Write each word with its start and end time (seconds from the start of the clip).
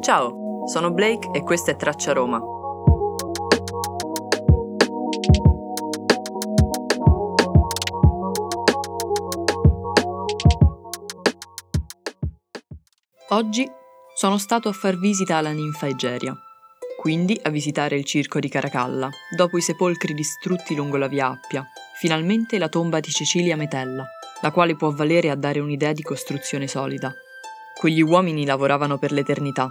Ciao, 0.00 0.66
sono 0.66 0.92
Blake 0.92 1.30
e 1.32 1.42
questa 1.42 1.72
è 1.72 1.76
Traccia 1.76 2.12
Roma. 2.12 2.40
Oggi 13.30 13.70
sono 14.14 14.38
stato 14.38 14.68
a 14.68 14.72
far 14.72 14.96
visita 14.96 15.36
alla 15.36 15.50
ninfa 15.50 15.86
Egeria, 15.86 16.34
quindi 16.98 17.38
a 17.42 17.50
visitare 17.50 17.96
il 17.96 18.04
circo 18.04 18.38
di 18.38 18.48
Caracalla, 18.48 19.10
dopo 19.36 19.58
i 19.58 19.60
sepolcri 19.60 20.14
distrutti 20.14 20.74
lungo 20.74 20.96
la 20.96 21.08
via 21.08 21.26
Appia, 21.28 21.66
finalmente 21.98 22.58
la 22.58 22.68
tomba 22.68 23.00
di 23.00 23.10
Cecilia 23.10 23.56
Metella, 23.56 24.06
la 24.40 24.50
quale 24.52 24.76
può 24.76 24.90
valere 24.90 25.28
a 25.28 25.34
dare 25.34 25.60
un'idea 25.60 25.92
di 25.92 26.02
costruzione 26.02 26.66
solida. 26.66 27.12
Quegli 27.78 28.00
uomini 28.00 28.46
lavoravano 28.46 28.96
per 28.98 29.12
l'eternità. 29.12 29.70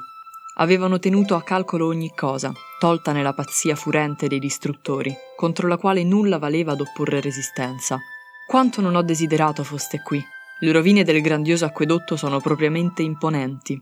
Avevano 0.59 0.97
tenuto 0.97 1.35
a 1.35 1.43
calcolo 1.43 1.85
ogni 1.85 2.11
cosa, 2.15 2.51
tolta 2.79 3.11
nella 3.11 3.33
pazzia 3.33 3.75
furente 3.75 4.27
dei 4.27 4.39
distruttori, 4.39 5.15
contro 5.35 5.67
la 5.67 5.77
quale 5.77 6.03
nulla 6.03 6.39
valeva 6.39 6.71
ad 6.71 6.81
opporre 6.81 7.21
resistenza. 7.21 7.99
Quanto 8.47 8.81
non 8.81 8.95
ho 8.95 9.03
desiderato 9.03 9.63
foste 9.63 10.01
qui. 10.01 10.23
Le 10.61 10.71
rovine 10.71 11.03
del 11.03 11.21
grandioso 11.21 11.65
acquedotto 11.65 12.15
sono 12.15 12.39
propriamente 12.39 13.03
imponenti. 13.03 13.79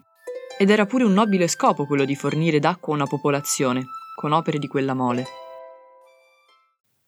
Ed 0.57 0.69
era 0.69 0.85
pure 0.85 1.05
un 1.05 1.13
nobile 1.13 1.47
scopo 1.47 1.85
quello 1.85 2.03
di 2.03 2.16
fornire 2.16 2.59
d'acqua 2.59 2.94
a 2.94 2.97
una 2.97 3.07
popolazione, 3.07 3.85
con 4.13 4.33
opere 4.33 4.59
di 4.59 4.67
quella 4.67 4.94
mole. 4.94 5.25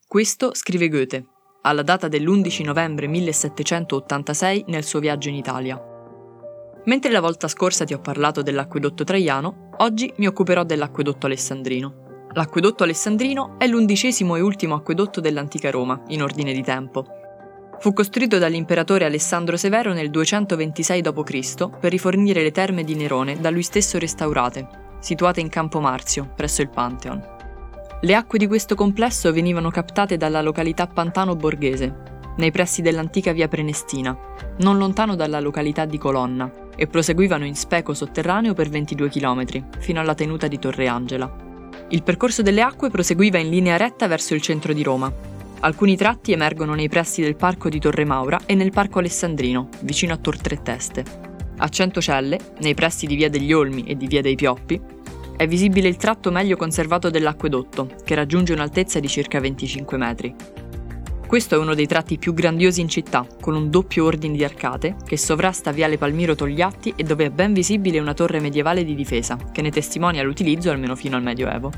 Questo 0.07 0.53
scrive 0.53 0.87
Goethe, 0.87 1.25
alla 1.63 1.83
data 1.83 2.07
dell'11 2.07 2.63
novembre 2.63 3.07
1786 3.07 4.63
nel 4.67 4.85
suo 4.85 5.01
viaggio 5.01 5.27
in 5.27 5.35
Italia. 5.35 5.96
Mentre 6.87 7.11
la 7.11 7.19
volta 7.19 7.49
scorsa 7.49 7.83
ti 7.83 7.93
ho 7.93 7.99
parlato 7.99 8.41
dell'acquedotto 8.41 9.03
traiano, 9.03 9.71
oggi 9.79 10.11
mi 10.17 10.27
occuperò 10.27 10.63
dell'acquedotto 10.63 11.25
alessandrino. 11.25 12.29
L'acquedotto 12.31 12.83
alessandrino 12.83 13.55
è 13.57 13.67
l'undicesimo 13.67 14.37
e 14.37 14.41
ultimo 14.41 14.75
acquedotto 14.75 15.19
dell'antica 15.19 15.69
Roma, 15.69 16.01
in 16.07 16.21
ordine 16.21 16.53
di 16.53 16.63
tempo. 16.63 17.05
Fu 17.79 17.91
costruito 17.91 18.37
dall'imperatore 18.37 19.03
Alessandro 19.03 19.57
Severo 19.57 19.91
nel 19.91 20.09
226 20.09 21.01
d.C. 21.01 21.77
per 21.77 21.91
rifornire 21.91 22.41
le 22.41 22.51
terme 22.51 22.85
di 22.85 22.95
Nerone 22.95 23.37
da 23.37 23.49
lui 23.49 23.63
stesso 23.63 23.99
restaurate, 23.99 24.67
situate 24.99 25.41
in 25.41 25.49
Campo 25.49 25.81
Marzio, 25.81 26.31
presso 26.35 26.61
il 26.61 26.69
Pantheon. 26.69 27.21
Le 27.99 28.15
acque 28.15 28.37
di 28.37 28.47
questo 28.47 28.75
complesso 28.75 29.33
venivano 29.33 29.71
captate 29.71 30.15
dalla 30.15 30.41
località 30.41 30.87
Pantano 30.87 31.35
Borghese, 31.35 32.16
nei 32.37 32.51
pressi 32.51 32.81
dell'antica 32.81 33.31
via 33.33 33.47
Prenestina, 33.47 34.17
non 34.57 34.77
lontano 34.77 35.15
dalla 35.15 35.39
località 35.39 35.85
di 35.85 35.97
Colonna, 35.97 36.65
e 36.75 36.87
proseguivano 36.87 37.45
in 37.45 37.55
speco 37.55 37.93
sotterraneo 37.93 38.53
per 38.53 38.69
22 38.69 39.09
km, 39.09 39.45
fino 39.79 39.99
alla 39.99 40.13
tenuta 40.13 40.47
di 40.47 40.59
Torre 40.59 40.87
Angela. 40.87 41.45
Il 41.89 42.03
percorso 42.03 42.41
delle 42.41 42.61
acque 42.61 42.89
proseguiva 42.89 43.39
in 43.39 43.49
linea 43.49 43.77
retta 43.77 44.07
verso 44.07 44.35
il 44.35 44.41
centro 44.41 44.73
di 44.73 44.83
Roma. 44.83 45.11
Alcuni 45.61 45.97
tratti 45.97 46.31
emergono 46.31 46.75
nei 46.75 46.87
pressi 46.87 47.21
del 47.21 47.35
parco 47.35 47.67
di 47.67 47.79
Torre 47.79 48.05
Maura 48.05 48.41
e 48.45 48.53
nel 48.53 48.71
parco 48.71 48.99
alessandrino, 48.99 49.69
vicino 49.81 50.13
a 50.13 50.17
Tor 50.17 50.37
Tre 50.39 50.61
Teste. 50.61 51.03
A 51.57 51.67
Centocelle, 51.69 52.37
nei 52.59 52.75
pressi 52.75 53.07
di 53.07 53.15
via 53.15 53.29
degli 53.29 53.51
Olmi 53.51 53.83
e 53.85 53.97
di 53.97 54.05
via 54.05 54.21
dei 54.21 54.35
Pioppi, 54.35 54.79
è 55.35 55.47
visibile 55.47 55.87
il 55.87 55.97
tratto 55.97 56.31
meglio 56.31 56.57
conservato 56.57 57.09
dell'acquedotto, 57.09 57.89
che 58.03 58.15
raggiunge 58.15 58.53
un'altezza 58.53 58.99
di 58.99 59.07
circa 59.07 59.39
25 59.39 59.97
metri. 59.97 60.35
Questo 61.27 61.55
è 61.55 61.57
uno 61.57 61.75
dei 61.75 61.87
tratti 61.87 62.17
più 62.17 62.33
grandiosi 62.33 62.79
in 62.79 62.87
città, 62.87 63.27
con 63.41 63.53
un 63.53 63.69
doppio 63.69 64.05
ordine 64.05 64.37
di 64.37 64.45
arcate 64.45 64.95
che 65.05 65.17
sovrasta 65.17 65.71
Viale 65.71 65.97
Palmiro 65.97 66.35
Togliatti 66.35 66.93
e 66.95 67.03
dove 67.03 67.25
è 67.25 67.29
ben 67.29 67.51
visibile 67.51 67.99
una 67.99 68.13
torre 68.13 68.39
medievale 68.39 68.85
di 68.85 68.95
difesa, 68.95 69.37
che 69.51 69.61
ne 69.61 69.69
testimonia 69.69 70.23
l'utilizzo 70.23 70.71
almeno 70.71 70.95
fino 70.95 71.17
al 71.17 71.23
Medioevo. 71.23 71.69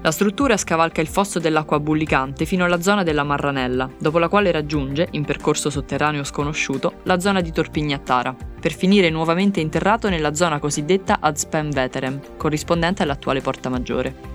La 0.00 0.12
struttura 0.12 0.56
scavalca 0.56 1.00
il 1.00 1.08
fosso 1.08 1.40
dell'acqua 1.40 1.80
bullicante 1.80 2.44
fino 2.44 2.64
alla 2.64 2.80
zona 2.80 3.02
della 3.02 3.24
Marranella, 3.24 3.90
dopo 3.98 4.20
la 4.20 4.28
quale 4.28 4.52
raggiunge, 4.52 5.08
in 5.10 5.24
percorso 5.24 5.70
sotterraneo 5.70 6.22
sconosciuto, 6.22 7.00
la 7.02 7.18
zona 7.18 7.40
di 7.40 7.50
Torpignattara, 7.50 8.36
per 8.60 8.74
finire 8.74 9.10
nuovamente 9.10 9.58
interrato 9.58 10.08
nella 10.08 10.34
zona 10.34 10.60
cosiddetta 10.60 11.18
Ad 11.20 11.34
Spem 11.34 11.70
Veterem, 11.70 12.20
corrispondente 12.36 13.02
all'attuale 13.02 13.40
Porta 13.40 13.68
Maggiore. 13.68 14.33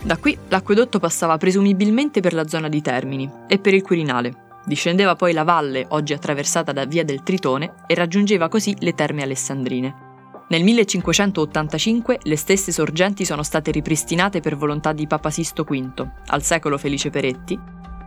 Da 0.00 0.16
qui 0.16 0.38
l'acquedotto 0.48 0.98
passava 0.98 1.36
presumibilmente 1.36 2.20
per 2.20 2.32
la 2.32 2.46
zona 2.46 2.68
di 2.68 2.80
Termini 2.80 3.30
e 3.46 3.58
per 3.58 3.74
il 3.74 3.82
Quirinale. 3.82 4.46
Discendeva 4.64 5.16
poi 5.16 5.32
la 5.32 5.44
valle, 5.44 5.86
oggi 5.90 6.12
attraversata 6.12 6.72
da 6.72 6.84
via 6.84 7.04
del 7.04 7.22
Tritone, 7.22 7.74
e 7.86 7.94
raggiungeva 7.94 8.48
così 8.48 8.76
le 8.80 8.94
terme 8.94 9.22
alessandrine. 9.22 10.06
Nel 10.48 10.62
1585 10.62 12.20
le 12.22 12.36
stesse 12.36 12.72
sorgenti 12.72 13.24
sono 13.24 13.42
state 13.42 13.70
ripristinate 13.70 14.40
per 14.40 14.56
volontà 14.56 14.92
di 14.92 15.06
Papa 15.06 15.30
Sisto 15.30 15.64
V, 15.64 16.06
al 16.26 16.42
secolo 16.42 16.78
Felice 16.78 17.10
Peretti, 17.10 17.58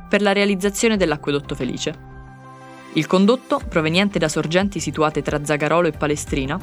per 0.09 0.22
la 0.22 0.31
realizzazione 0.31 0.97
dell'acquedotto 0.97 1.56
Felice. 1.56 2.09
Il 2.94 3.07
condotto, 3.07 3.62
proveniente 3.68 4.18
da 4.18 4.28
sorgenti 4.28 4.80
situate 4.80 5.22
tra 5.22 5.44
Zagarolo 5.44 5.88
e 5.88 5.91
Palestrina, 5.91 6.59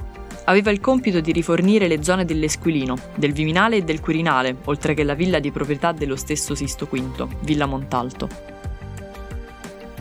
aveva 0.48 0.70
il 0.70 0.80
compito 0.80 1.20
di 1.20 1.30
rifornire 1.30 1.88
le 1.88 2.02
zone 2.02 2.24
dell'Esquilino, 2.24 2.96
del 3.14 3.32
Viminale 3.32 3.76
e 3.76 3.82
del 3.82 4.00
Quirinale, 4.00 4.56
oltre 4.64 4.94
che 4.94 5.04
la 5.04 5.14
villa 5.14 5.38
di 5.38 5.50
proprietà 5.50 5.92
dello 5.92 6.16
stesso 6.16 6.54
Sisto 6.54 6.88
V, 6.90 7.28
Villa 7.40 7.66
Montalto. 7.66 8.56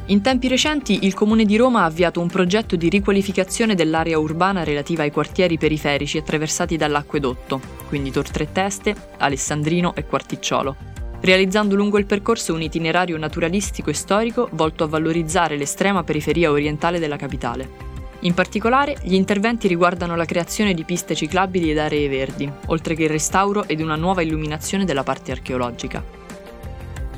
In 0.06 0.22
tempi 0.22 0.48
recenti 0.48 1.00
il 1.02 1.14
Comune 1.14 1.44
di 1.44 1.58
Roma 1.58 1.82
ha 1.82 1.86
avviato 1.86 2.22
un 2.22 2.30
progetto 2.30 2.78
di 2.78 2.88
riqualificazione 2.88 3.76
dell'area 3.76 4.18
urbana 4.18 4.64
relativa 4.64 5.04
ai 5.04 5.12
quartieri 5.12 5.58
periferici 5.58 6.18
attraversati 6.18 6.78
dall'acquedotto, 6.78 7.60
quindi 7.90 8.10
Tor 8.10 8.30
Tre 8.30 8.50
Teste, 8.54 8.96
Alessandrino 9.18 9.94
e 9.96 10.06
Quarticciolo, 10.06 10.76
realizzando 11.20 11.76
lungo 11.76 11.98
il 11.98 12.06
percorso 12.06 12.54
un 12.54 12.62
itinerario 12.62 13.18
naturalistico 13.18 13.90
e 13.90 13.94
storico 13.94 14.48
volto 14.54 14.86
a 14.86 14.88
valorizzare 14.88 15.58
l'estrema 15.58 16.06
periferia 16.06 16.52
orientale 16.52 17.00
della 17.00 17.18
capitale. 17.18 17.87
In 18.22 18.34
particolare, 18.34 18.98
gli 19.04 19.14
interventi 19.14 19.68
riguardano 19.68 20.16
la 20.16 20.26
creazione 20.26 20.74
di 20.74 20.84
piste 20.84 21.14
ciclabili 21.14 21.70
ed 21.70 21.78
aree 21.78 22.10
verdi, 22.10 22.52
oltre 22.68 22.96
che 22.96 23.04
il 23.04 23.10
restauro 23.10 23.68
ed 23.68 23.80
una 23.80 23.96
nuova 23.96 24.24
illuminazione 24.24 24.86
della 24.86 25.04
parte 25.04 25.32
archeologica. 25.32 26.04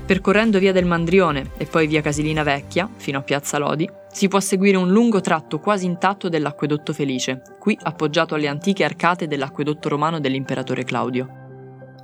Percorrendo 0.05 0.59
via 0.59 0.73
del 0.73 0.85
Mandrione 0.85 1.51
e 1.57 1.65
poi 1.65 1.87
via 1.87 2.01
Casilina 2.01 2.43
Vecchia, 2.43 2.89
fino 2.97 3.19
a 3.19 3.21
Piazza 3.21 3.57
Lodi, 3.59 3.89
si 4.11 4.27
può 4.27 4.39
seguire 4.39 4.75
un 4.75 4.89
lungo 4.89 5.21
tratto 5.21 5.59
quasi 5.59 5.85
intatto 5.85 6.27
dell'Acquedotto 6.27 6.93
Felice, 6.93 7.43
qui 7.59 7.77
appoggiato 7.79 8.35
alle 8.35 8.47
antiche 8.47 8.83
arcate 8.83 9.27
dell'acquedotto 9.27 9.87
romano 9.87 10.19
dell'imperatore 10.19 10.83
Claudio. 10.83 11.29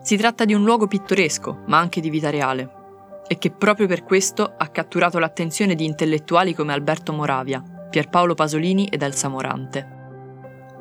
Si 0.03 0.15
tratta 0.15 0.45
di 0.45 0.53
un 0.53 0.63
luogo 0.63 0.87
pittoresco, 0.87 1.63
ma 1.65 1.79
anche 1.79 1.99
di 1.99 2.11
vita 2.11 2.29
reale, 2.29 2.69
e 3.27 3.37
che 3.39 3.49
proprio 3.49 3.87
per 3.87 4.03
questo 4.03 4.53
ha 4.55 4.67
catturato 4.67 5.17
l'attenzione 5.17 5.73
di 5.73 5.83
intellettuali 5.83 6.53
come 6.53 6.73
Alberto 6.73 7.11
Moravia, 7.11 7.63
Pierpaolo 7.95 8.33
Pasolini 8.33 8.87
ed 8.87 9.03
Elsa 9.03 9.29
Morante. 9.29 9.87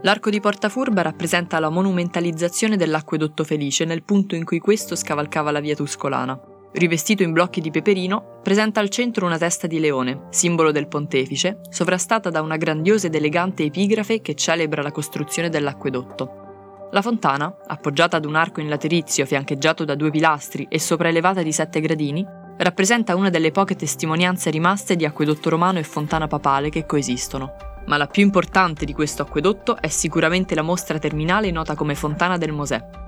L'arco 0.03 0.31
di 0.31 0.41
Porta 0.41 0.69
Furba 0.69 1.01
rappresenta 1.03 1.61
la 1.61 1.69
monumentalizzazione 1.69 2.77
dell'acquedotto 2.77 3.45
felice 3.45 3.85
nel 3.85 4.03
punto 4.03 4.35
in 4.35 4.45
cui 4.45 4.59
questo 4.59 4.97
scavalcava 4.97 5.53
la 5.53 5.61
via 5.61 5.77
Tuscolana. 5.77 6.37
Rivestito 6.73 7.23
in 7.23 7.31
blocchi 7.31 7.61
di 7.61 7.71
peperino, 7.71 8.41
presenta 8.43 8.81
al 8.81 8.89
centro 8.89 9.27
una 9.27 9.39
testa 9.39 9.69
di 9.69 9.79
leone, 9.79 10.27
simbolo 10.31 10.73
del 10.73 10.89
pontefice, 10.89 11.61
sovrastata 11.71 12.31
da 12.31 12.43
una 12.43 12.57
grandiosa 12.57 13.07
ed 13.07 13.15
elegante 13.15 13.63
epigrafe 13.63 14.21
che 14.21 14.35
celebra 14.35 14.83
la 14.83 14.91
costruzione 14.91 15.51
dell'acquedotto. 15.51 16.89
La 16.91 17.01
fontana, 17.01 17.59
appoggiata 17.65 18.17
ad 18.17 18.25
un 18.25 18.35
arco 18.35 18.61
in 18.61 18.69
laterizio 18.69 19.25
fiancheggiato 19.25 19.85
da 19.85 19.95
due 19.95 20.11
pilastri 20.11 20.67
e 20.69 20.81
sopraelevata 20.81 21.43
di 21.43 21.53
sette 21.53 21.79
gradini, 21.79 22.27
rappresenta 22.59 23.17
una 23.17 23.31
delle 23.31 23.51
poche 23.51 23.75
testimonianze 23.75 24.51
rimaste 24.51 24.97
di 24.97 25.05
acquedotto 25.05 25.51
romano 25.51 25.79
e 25.79 25.83
fontana 25.83 26.27
papale 26.27 26.71
che 26.71 26.87
coesistono. 26.87 27.57
Ma 27.87 27.97
la 27.97 28.07
più 28.07 28.23
importante 28.23 28.85
di 28.85 28.93
questo 28.93 29.23
acquedotto 29.23 29.77
è 29.81 29.89
sicuramente 29.89 30.55
la 30.55 30.63
mostra 30.63 30.99
terminale 30.99 31.51
nota 31.51 31.75
come 31.75 31.95
Fontana 31.95 32.39
del 32.39 32.53
Mosè. 32.53 33.03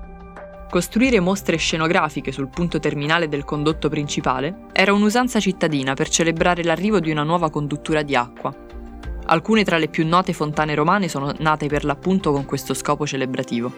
Costruire 0.69 1.19
mostre 1.21 1.55
scenografiche 1.55 2.31
sul 2.31 2.49
punto 2.49 2.77
terminale 2.77 3.29
del 3.29 3.45
condotto 3.45 3.87
principale 3.87 4.65
era 4.73 4.91
un'usanza 4.91 5.39
cittadina 5.39 5.93
per 5.93 6.09
celebrare 6.09 6.63
l'arrivo 6.63 6.99
di 6.99 7.09
una 7.09 7.23
nuova 7.23 7.49
conduttura 7.49 8.01
di 8.01 8.15
acqua. 8.15 8.53
Alcune 9.29 9.63
tra 9.63 9.77
le 9.77 9.87
più 9.87 10.05
note 10.05 10.33
fontane 10.33 10.75
romane 10.75 11.07
sono 11.07 11.33
nate 11.39 11.67
per 11.67 11.85
l'appunto 11.85 12.31
con 12.31 12.45
questo 12.45 12.73
scopo 12.73 13.07
celebrativo. 13.07 13.71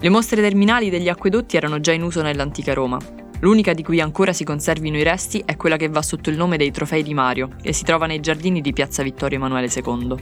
Le 0.00 0.08
mostre 0.08 0.40
terminali 0.40 0.88
degli 0.88 1.08
acquedotti 1.08 1.56
erano 1.56 1.80
già 1.80 1.92
in 1.92 2.02
uso 2.02 2.22
nell'antica 2.22 2.72
Roma, 2.72 2.98
L'unica 3.40 3.72
di 3.72 3.84
cui 3.84 4.00
ancora 4.00 4.32
si 4.32 4.42
conservino 4.42 4.96
i 4.96 5.04
resti 5.04 5.42
è 5.44 5.56
quella 5.56 5.76
che 5.76 5.88
va 5.88 6.02
sotto 6.02 6.28
il 6.28 6.36
nome 6.36 6.56
dei 6.56 6.72
Trofei 6.72 7.04
di 7.04 7.14
Mario 7.14 7.50
e 7.62 7.72
si 7.72 7.84
trova 7.84 8.06
nei 8.06 8.20
giardini 8.20 8.60
di 8.60 8.72
Piazza 8.72 9.02
Vittorio 9.02 9.38
Emanuele 9.38 9.70
II. 9.72 10.14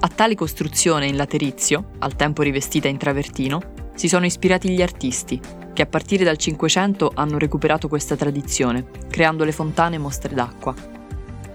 A 0.00 0.08
tale 0.08 0.34
costruzione 0.34 1.06
in 1.06 1.16
laterizio, 1.16 1.90
al 1.98 2.16
tempo 2.16 2.42
rivestita 2.42 2.88
in 2.88 2.96
travertino, 2.96 3.60
si 3.94 4.08
sono 4.08 4.24
ispirati 4.24 4.70
gli 4.70 4.80
artisti, 4.80 5.40
che 5.74 5.82
a 5.82 5.86
partire 5.86 6.24
dal 6.24 6.38
Cinquecento 6.38 7.12
hanno 7.14 7.36
recuperato 7.36 7.88
questa 7.88 8.16
tradizione, 8.16 8.86
creando 9.10 9.44
le 9.44 9.52
fontane 9.52 9.98
mostre 9.98 10.34
d'acqua. 10.34 10.74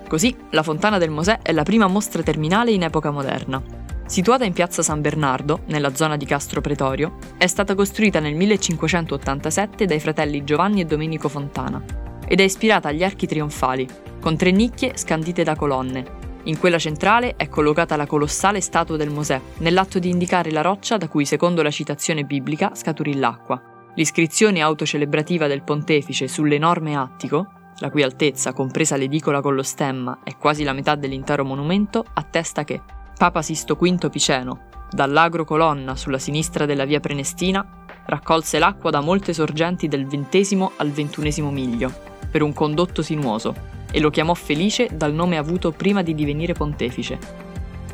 Così, 0.08 0.36
la 0.52 0.62
Fontana 0.62 1.00
del 1.00 1.10
Mosè 1.10 1.40
è 1.42 1.52
la 1.54 1.64
prima 1.64 1.88
mostra 1.88 2.22
terminale 2.22 2.72
in 2.72 2.84
epoca 2.84 3.10
moderna. 3.10 3.83
Situata 4.06 4.44
in 4.44 4.54
piazza 4.54 4.84
San 4.84 5.02
Bernardo, 5.02 5.62
nella 5.68 5.96
zona 5.96 6.18
di 6.18 6.26
Castro 6.26 6.62
Pretorio, 6.62 7.18
è 7.38 7.48
stata 7.48 7.74
costruita 7.74 8.20
nel 8.20 8.36
1587 8.36 9.86
dai 9.86 10.00
fratelli 10.00 10.44
Giovanni 10.44 10.82
e 10.82 10.86
Domenico 10.86 11.30
Fontana 11.30 11.84
ed 12.28 12.40
è 12.40 12.44
ispirata 12.44 12.90
agli 12.90 13.04
archi 13.04 13.28
trionfali, 13.28 13.88
con 14.20 14.36
tre 14.38 14.52
nicchie 14.52 14.98
scandite 14.98 15.44
da 15.44 15.56
colonne. 15.56 16.22
In 16.44 16.60
quella 16.60 16.78
centrale 16.78 17.36
è 17.38 17.48
collocata 17.48 17.96
la 17.96 18.06
colossale 18.06 18.60
statua 18.60 18.98
del 18.98 19.10
Mosè, 19.10 19.40
nell'atto 19.60 20.00
di 20.00 20.10
indicare 20.10 20.52
la 20.52 20.62
roccia 20.62 20.98
da 20.98 21.08
cui, 21.08 21.26
secondo 21.26 21.62
la 21.62 21.72
citazione 21.72 22.24
biblica, 22.24 22.72
scaturì 22.76 23.16
l'acqua. 23.16 23.62
L'iscrizione 23.96 24.62
autocelebrativa 24.62 25.48
del 25.48 25.64
pontefice 25.64 26.28
sull'enorme 26.28 26.96
attico, 26.96 27.48
la 27.78 27.90
cui 27.90 28.04
altezza, 28.04 28.52
compresa 28.52 28.98
l'edicola 28.98 29.42
con 29.42 29.56
lo 29.56 29.64
stemma, 29.64 30.20
è 30.24 30.36
quasi 30.38 30.64
la 30.64 30.74
metà 30.74 30.96
dell'intero 30.96 31.46
monumento, 31.46 32.04
attesta 32.14 32.64
che 32.64 32.82
Papa 33.24 33.42
Sisto 33.42 33.76
V 33.76 34.10
Piceno, 34.10 34.68
dall'agro 34.92 35.46
colonna 35.46 35.96
sulla 35.96 36.20
sinistra 36.20 36.66
della 36.66 36.84
via 36.84 37.00
Prenestina, 37.00 37.66
raccolse 38.08 38.60
l'acqua 38.60 38.90
da 38.90 39.00
molte 39.00 39.32
sorgenti 39.32 39.88
del 39.88 40.08
XX 40.08 40.68
al 40.76 40.92
XXI 40.92 41.42
miglio, 41.44 41.90
per 42.30 42.42
un 42.42 42.52
condotto 42.52 43.02
sinuoso, 43.02 43.56
e 43.90 44.02
lo 44.02 44.10
chiamò 44.10 44.34
Felice 44.34 44.90
dal 44.92 45.14
nome 45.14 45.38
avuto 45.38 45.72
prima 45.72 46.02
di 46.02 46.14
divenire 46.14 46.52
pontefice. 46.52 47.18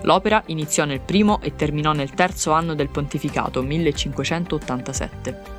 L'opera 0.01 0.41
iniziò 0.47 0.85
nel 0.85 1.01
primo 1.01 1.39
e 1.43 1.55
terminò 1.55 1.91
nel 1.91 2.09
terzo 2.09 2.51
anno 2.51 2.73
del 2.73 2.89
pontificato 2.89 3.61
1587. 3.61 5.58